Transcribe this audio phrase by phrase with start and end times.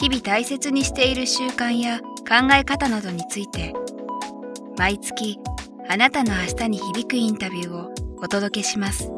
[0.00, 3.74] 日々大切にしている習慣や考え方などについて
[4.78, 5.38] 毎月
[5.90, 9.12] あなたの明日に響くインタビューをお届けします。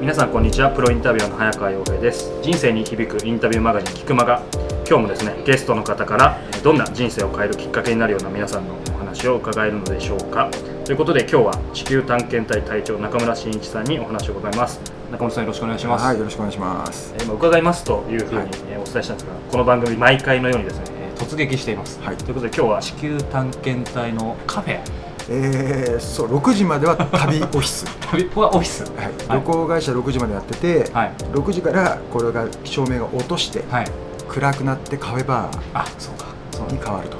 [0.00, 0.70] 皆さんこんにちは。
[0.74, 2.32] プロインタビュアーの早川洋平です。
[2.40, 4.42] 人生に響くインタビューマガジンキクマが
[4.92, 10.50] 今日もですねゲストの方からどんな人生を変えるきっかけになるような皆さんのお話を伺えるのでしょうか。
[10.84, 14.82] ということで今日は地球探検隊隊長中村真一さんにお話を伺います。
[15.10, 16.04] 中村さんよろしくお願いします。
[16.04, 17.14] はいよろしくお願いします。
[17.24, 20.84] 今伺いますというふうにお伝えしたんですが、この番組毎回のようにですね
[21.16, 24.80] 突撃しています、はい、ということで今日は地球探検隊のカフェ。
[25.30, 27.86] えー、そう6時までは旅オフィス。
[28.10, 33.86] 旅はオフィス、はい、旅行会社6時までやってて、はい、6時からこれが照明が落として、はい、
[34.32, 37.18] 暗くなってカフェバーに変わると。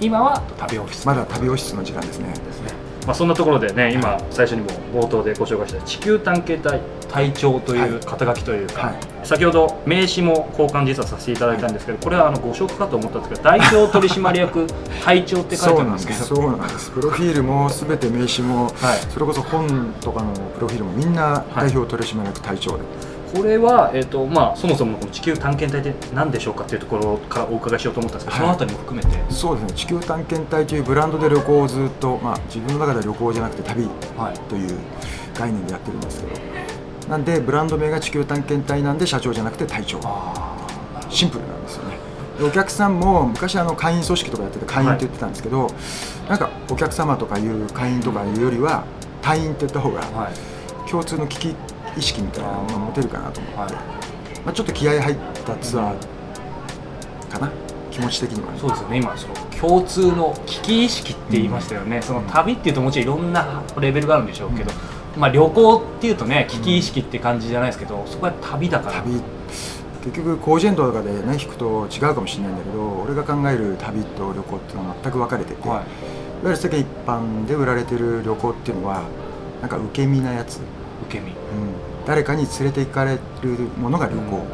[0.00, 1.06] 今は旅オフィス。
[1.06, 2.32] まだ旅オフィスの時間ですね。
[2.32, 2.72] ですね。
[3.06, 4.68] まあ、そんなところでね今最初にも
[5.02, 8.92] 冒頭でご紹介した地球探検隊隊長という肩書きというか、はい。
[8.94, 14.66] はい、先ほど名刺も交換実はさせていただいたんですけどこれはあのご紹介かと思ったんですけど代表取締役
[15.04, 16.24] 隊長って書いてあるんですけど。
[16.24, 16.90] そうなんです。
[16.90, 18.72] プロフィールもすべて名刺も、はい、
[19.12, 23.17] それこそ本とかのプロフィールもみんな代表取締役隊長で。
[23.34, 29.32] これは、えーとまあ、そもそもこの地球探検隊って何でしょうかというところからお伺いしようと思ったんですけど、はい、そのあたりも含めて。
[29.32, 29.72] そうですね。
[29.74, 33.88] 地球探検隊というブランドで旅行をずっと、まあ、自分の中では旅行じゃなくて旅
[34.48, 34.78] という
[35.34, 40.00] 概念でやってるんですけど、はい、なんでブランド名が地球探検隊なんで社長じゃなくて隊長。
[41.10, 41.96] シンプルなんですよね。
[42.40, 45.72] お客さんも昔あの会員組織とかやってて会員って言ってたんですけど、はい、
[46.28, 48.84] なんかお客様とかいう会員とかいうよりは
[49.22, 50.02] 隊員って言った方が
[50.88, 51.56] 共通の危機
[51.98, 53.72] 意識みたいなのが持てるかなと思って、はい、
[54.44, 57.50] まあ、ちょっと気合入ったツアーかな、
[57.90, 58.98] 気持ち的には、ね、そうですよね。
[58.98, 64.70] 今その共通の危機意識って言いましたよね、うん、その旅っていうともちろんいろんなレベルがあるんでしょうけど、
[65.16, 69.02] うん、まあ、旅行っていうとね危機意識って感じじゃないですけど、そこは旅だから。
[69.02, 69.20] 旅。
[70.04, 75.84] 結局コージェントとかでね引くと違うかもしれないんだけど俺が考える旅と旅行っていうのは全く分かれてて、はい、いわ
[76.44, 79.02] ゆる世間一般で売られてる旅行っていうのは
[79.60, 80.60] なんか受け身なやつ
[81.06, 81.36] 受け身、うん、
[82.06, 83.20] 誰かに連れて行かれる
[83.80, 84.46] ものが旅行、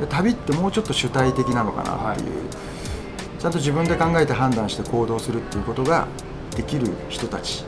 [0.00, 2.42] うん、旅ってもうちょっと主体的なのかなっていう、は
[3.38, 6.06] い、ちゃんと自分で考えて判断して行動するっていうことが
[6.56, 7.64] できる人たち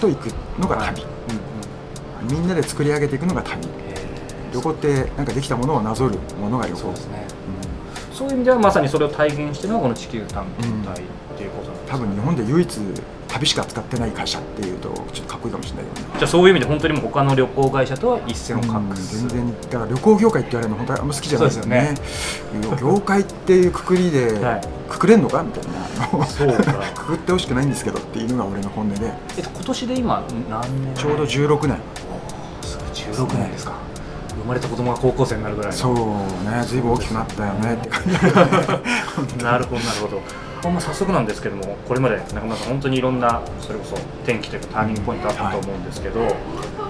[0.00, 0.26] と行く
[0.58, 1.12] のが旅、はい。
[2.22, 3.66] うんうん、みんなで作り上げていくのが旅。
[4.52, 6.80] 旅行ってなんかできたものをなぞるものが旅行。
[6.80, 7.26] そうですね、
[8.10, 11.06] うん、そういう意味ではまさにそれを体現してるのがこの地球探検隊っ
[11.38, 12.78] ていうことなんです、ね、多分日本で唯一
[13.32, 21.94] 旅しか使ってない会社っていうとちょっとかっこいいかもしれないけど、ね、じゃあそういう意味で本当にも他の旅行会社とは一線を画す、うん、全然だから旅行業界って言われるの本当にあんま好きじゃないですよね。
[22.80, 26.26] 業界っていうくくりで、はい、くくれんのかみたいな。
[26.26, 26.72] そうか。
[26.94, 31.78] くくってほしくないんですけどっていうのが俺の本音で、えっと、今年で今何年ちょうど16年
[32.92, 33.72] 16年ですか。
[34.42, 35.72] 生まれた子供が高校生になるぐらい。
[35.72, 35.96] そう
[36.50, 36.62] ね。
[36.66, 38.02] ずいぶん大きくなったよねって感
[39.38, 39.38] じ。
[39.44, 40.20] なるほどなるほど
[40.70, 46.34] まあ、早速なんですけどもこれまで中村さん本当にいろんなそれこそ転機というかターニングポイントあったと思うんですけど、はい、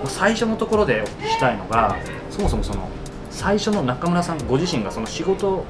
[0.06, 1.96] 最初のところでお聞きしたいのが
[2.30, 2.88] そもそもその
[3.30, 5.64] 最初の中村さんご自身がその仕事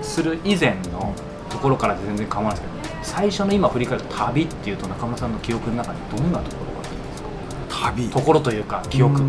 [0.00, 1.14] する以前の
[1.48, 7.92] ところからで全然構わないですけど最初の今振り返る旅っていうと中村さんの記憶の中にどんなところがありますか？
[7.92, 8.08] 旅？
[8.10, 9.22] ところというか記憶。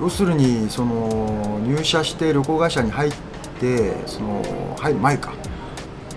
[0.00, 3.12] 要するにその入社して旅行会社に入っ
[3.60, 5.32] てその入る前か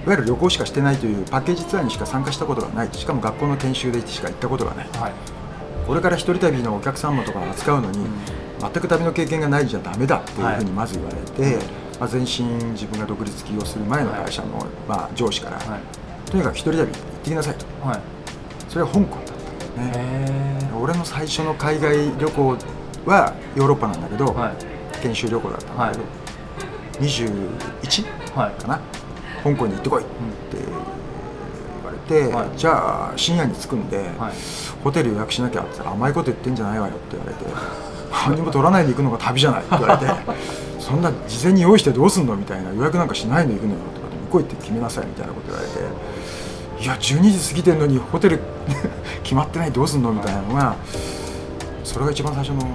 [0.05, 2.89] いわゆる旅行しかしてないというパッケージツアーにしか参加したことがない。
[2.91, 5.13] しかも学校の研修でしか行ったことがない、はい、
[5.87, 8.07] これから一人旅のお客様とか扱うのに、うん、
[8.59, 11.55] 全く旅の経験がないじゃだめだっていうふうにまず言われて、はい、
[11.99, 16.87] まあ、全身自分が独立起業する前の会社の、まあ、上司から、はい、とにかく一人旅行っ
[17.23, 17.65] てきなさいと、
[18.67, 20.71] それは香港だったんだよね。
[20.81, 22.57] 俺の最初の海外旅行
[23.05, 24.35] はヨーロッパなんだけど、
[25.01, 26.03] 研修旅行だったんだけど、
[26.99, 28.03] 21、
[28.33, 28.81] かな？
[29.43, 31.97] 香港に行ってこいって言われ
[32.29, 34.33] て、はい、じゃあ深夜に着くんで、はい、
[34.83, 37.45] ホテル予約しなきゃって言ったら甘いこと言ってんじゃないわよって言われて
[38.29, 40.13] 何も取らないで行くのが旅じゃないって言われて
[40.79, 42.35] そんな事前に用意してどうすんの？
[42.35, 48.39] みたいな予約なんかしないの行くのよとか向来いって決めなさいみたいなこと言われていや12時過ぎてんのにホテル
[49.23, 50.11] 決まってないどうすんの？
[50.11, 50.75] みたいなのが
[51.83, 52.67] それが一番最初の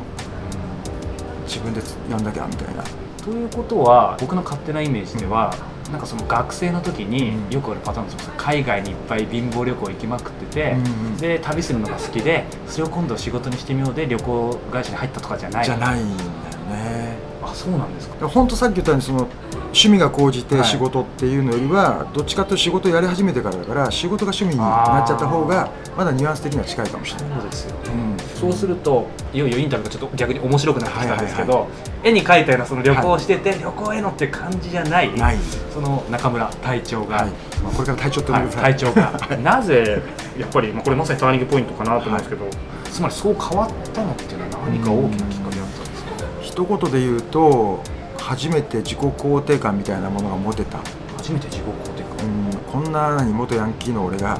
[1.46, 1.80] 自分で
[2.10, 2.82] やんなきゃみたいな。
[3.22, 5.52] ということは僕の勝手なイメージでは、
[5.90, 7.50] なんかその学生の時にうん。
[7.50, 8.32] よくあるパターンですよ。
[8.36, 15.64] 海外にいっぱい貧乏旅行行きまくってて、うんうんで旅するのが好きでそれを今度仕事にしてみようで旅行会社に入ったとかじゃない。
[15.64, 16.30] じゃないんだよ
[16.70, 17.16] ね。
[17.42, 18.28] あそうなんですか。
[18.28, 19.26] 本当さっき言ったようにその
[19.72, 20.64] 趣味が高じてはい。
[20.64, 31.68] 仕事っていうのよりは、どっちかというと仕事やり始めてからだから仕事が趣味になっちゃった方がまだニュアンス的には近いかもしれない、そうですようん、そうするといよいよインタビューがちょっと逆に面白くなってきたんですけど、はいは
[32.04, 35.36] 絵に描いたようなその旅行をしてて、旅行へのっていう感じじゃないない、
[35.72, 37.30] その中村隊長が、はい。
[37.62, 39.36] まあ、これから体調ってはいください、隊長が。
[39.42, 40.02] なぜ
[40.38, 42.46] やっぱり、まあ、これまさにターニングポイントかなと思うんですけど、
[42.90, 46.10] つまりそう変わったのっていうのは何か大きなきっかけだったんですか、
[46.40, 47.82] 一言で言うと
[48.28, 50.76] 初めて自己肯定感みたいなものが持てた、
[51.16, 52.26] 初めて自己肯定感。
[52.26, 54.38] うん、こんな何元ヤンキーの俺が。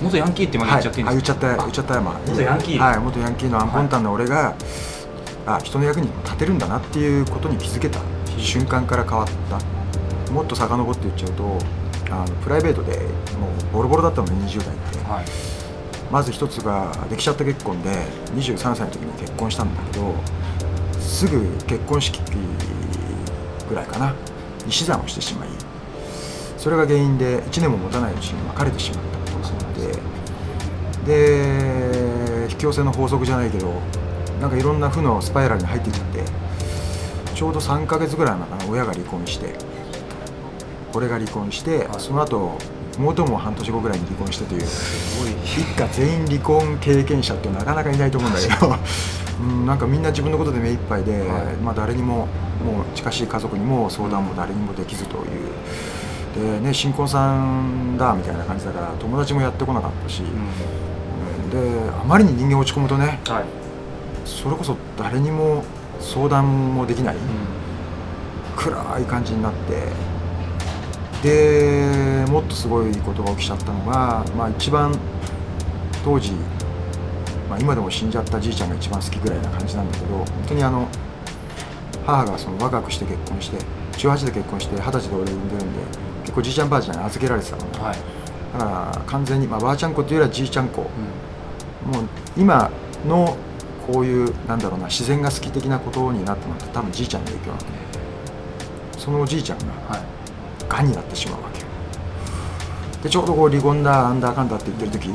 [0.00, 2.78] 元ヤンキーってまで言っちゃっていいんはい、あ言ですか、っちゃった言っちゃったよまあ元ヤンキー？
[2.78, 4.54] はい元ヤンキーのアンポンタンの俺が、
[5.46, 8.00] あ人の役に立てるんだなっていうことに気づけた。
[8.38, 10.32] 瞬間から変わった。
[10.32, 11.58] もっと遡って言っちゃうと
[12.10, 12.96] あのプライベートで
[13.38, 14.98] もうボロボロだったのね20代って。
[15.10, 15.24] はい。
[16.10, 17.90] まず一つができちゃった結婚で
[18.34, 20.14] 23歳の時に結婚したんだけど
[21.00, 22.20] すぐ結婚式
[23.68, 24.14] ぐらいかな。
[24.66, 25.48] に死産をしてしまい
[26.58, 33.72] それが原因で1年も持たないうちに別れてしまったことがあってで引き寄せの法則じゃないけど
[34.40, 36.24] なんかいろんな負のスパイラルに入っていっちゃって
[37.34, 39.54] ちょうど3ヶ月ぐらい前かな親が離婚して
[40.94, 42.00] 俺が離婚して、はい。
[42.00, 42.56] その後
[42.98, 44.62] 妹も半年後ぐらいに離婚してという
[45.44, 48.74] 一家全員離婚経験者ってなかなかいないと思うんだけど、
[49.38, 51.56] うん、なんかみんな自分のことで目いっぱいで、はい。
[51.62, 52.26] まあ、誰にも
[52.64, 55.24] もう近しい家族にも相談も誰にもできずという。
[56.36, 60.28] でね新婚さんだみたいな感じだから友達もやってこなかったし、うん。
[60.28, 61.84] うん。
[61.84, 63.44] であまりに人間落ち込むとねはい。
[64.24, 65.64] それこそ誰にも
[66.00, 67.18] 相談もできない、う
[68.56, 70.16] 暗い感じになって。
[71.22, 74.96] でもっとすごいことが起きちゃったのが、まあ、一番
[76.04, 76.32] 当時、
[77.48, 80.86] まあ、今でも死んじゃったじいちゃんが一番好きぐらいな感じなんだけど本当にあの
[82.06, 83.58] 母がその若くして結婚して
[83.98, 85.80] 18で結婚して20歳で俺産んでるんで
[86.22, 87.64] 結構じいちゃんばあちゃんに預けられてたの。
[87.64, 87.96] んはい。
[88.52, 90.82] だから完全に、まあ、ばあちゃん子っていうよりはじいちゃん子。
[90.82, 90.88] も
[91.86, 92.04] うん。
[92.04, 92.70] う今
[93.06, 93.36] の
[93.86, 97.66] こういうなんだろうな自然が好き的なことになったのって多分じいちゃんの影響なのね。
[98.98, 100.02] そのおじいちゃんがはい。
[100.68, 101.66] がんになってしまうわけよ。
[103.02, 105.08] でちょうどこう離婚だなんだかんだって言ってる時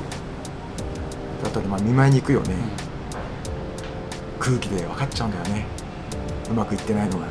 [1.44, 2.55] だったらまあ見舞いに行くよね、
[4.39, 5.65] 空気で分かっちゃうんだよね
[6.51, 7.25] うまくいってないのが。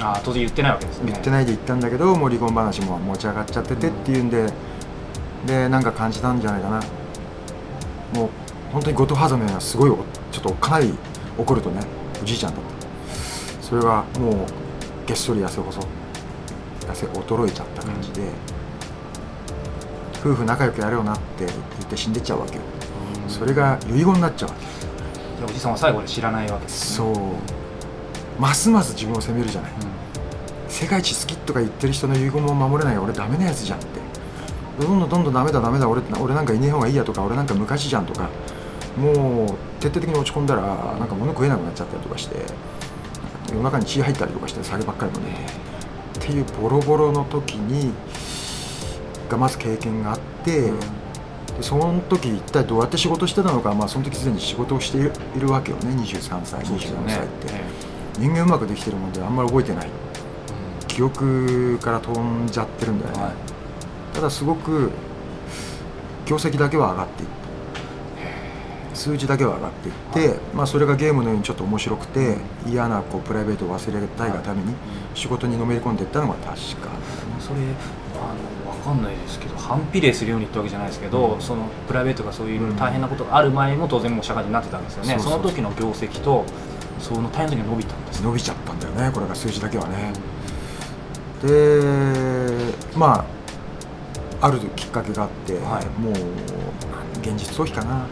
[0.00, 1.12] ああ当然言ってないわけですね。
[1.12, 4.52] 言ってないで言ったんだけどもう離婚話も持ち上がっちゃっててっていうんで。
[5.46, 6.80] でなんか感じたんじゃないかな。
[8.14, 8.28] もう
[8.72, 9.96] 本当にゴッドファーザーのようなすごいお
[10.32, 10.94] ちょっとかなり
[11.36, 11.82] 怒るとね
[12.22, 13.62] おじいちゃんだった。
[13.62, 14.34] それがもう
[15.06, 18.22] げっそり痩せ細痩せ衰えちゃった感じで、
[20.20, 21.50] 夫婦仲良くやれよなって言っ
[21.88, 22.62] て死んでっちゃうわけよ。
[23.24, 23.30] うん。
[23.30, 24.54] それが遺言になっちゃうわ
[25.38, 25.44] け。
[25.44, 27.14] おじさんは最後まで知らないわけですね。
[27.14, 27.34] そう
[28.38, 29.72] ますます自分を責めるじゃない。
[29.72, 29.78] うん。
[30.68, 34.04] 世界一好きとか言ってる人の遺言も守れない俺ダメなやつじゃんって。
[34.80, 38.28] どんどんどんどんダメだダメだ俺俺なんかいねえ方がいいやとか俺なんか昔じゃんとか
[38.98, 40.62] もう徹底的に落ち込んだら
[40.98, 42.34] なんか物食えなくなっちゃったりとかして
[43.50, 47.92] 夜中に血入ったりとかして酒ばっかり飲んでっていうボロボロの時に
[49.28, 50.80] がまず経験があって、うん。
[51.56, 55.94] でその時一体どうやって仕事してたのか、まあ、その時すでに仕事をしているわけよね。
[56.02, 57.14] 23歳24そうですよね。
[57.14, 59.86] 歳って、え人間うまくできてるもんであんまり覚えてない。
[59.86, 59.90] え
[60.86, 63.32] 記憶から飛んじゃってるんだよね、はい。
[64.14, 64.90] ただすごく
[66.26, 67.34] 業績だけは上がっていって
[68.94, 69.94] 数字だけは上がっていっ
[70.34, 74.72] て、まあ、それがゲームのようにちょっと面白くて嫌なこうプライベートを忘れたいがために
[75.14, 76.90] 仕事にのめり込んでいったのが確か。
[77.40, 77.56] それ
[78.14, 78.32] あ
[78.70, 86.44] の分かんないですけど反比例するようにってわけじゃないですけど、そのプライベートがそういう大変なことがある前も当然もう社会人になってたんですよね、その時の業績と
[87.00, 88.20] その大変な時に伸びたんです。
[88.20, 90.12] ね伸びちゃったんだよねこれが数字だけはね。
[91.42, 93.24] でま
[94.40, 95.86] ああるきっかけがあって、はい。
[96.00, 96.12] もう
[97.20, 98.06] 現実逃避かな。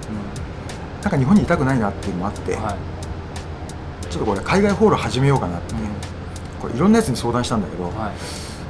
[1.02, 2.76] なんか日本にいたくないなっていうのもあって、はい。
[4.10, 5.74] ちょっとこれ海外ホール始めようかなって、
[6.60, 7.92] これいろんなやつに相談したんだけど、はい。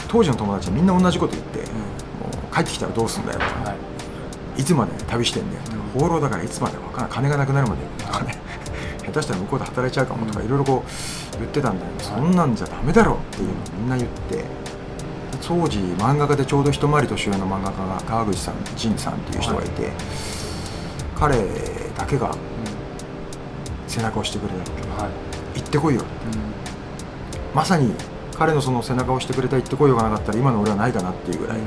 [0.08, 1.66] 当時の友達はみんな同じこと言って、うん。
[1.66, 1.70] も
[2.50, 3.44] う帰ってきたらどうすんだよと。
[3.44, 3.76] か、は
[4.56, 4.60] い。
[4.60, 5.62] いつまで旅してんだよ
[5.94, 6.00] うん。
[6.00, 8.36] 放浪だからいつまでわからん金がなくなるまでとかね
[9.04, 10.46] 下手したら向こうで働いちゃうかもとかうん。
[10.46, 12.22] いろいろこう言ってたんだけど、はい。
[12.22, 14.36] そんなんじゃダメだろっていうのをみんな言って。
[14.36, 14.44] で
[15.40, 19.90] 当時漫画家でちょうど一回り年上の漫画家が川口さん仁さんっていう人がいて、
[21.18, 21.38] 彼
[21.96, 22.36] だけが
[23.88, 24.48] 背中を押してくれ
[24.96, 25.60] たはい。
[25.60, 26.02] 行ってこいよ。
[27.54, 27.94] まさに
[28.34, 31.66] 彼のその背中を押してくれた行ってこいよがなかったら今の俺はないかなっていうぐらい、今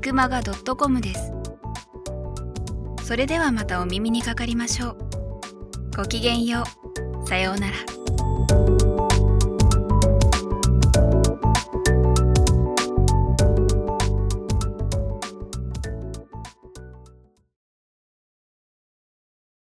[0.00, 1.30] キクマガ .com です。
[3.04, 4.96] それではまたお耳にかかりましょう。
[5.94, 6.64] ごきげんよ
[7.22, 7.28] う。
[7.28, 7.99] さようなら。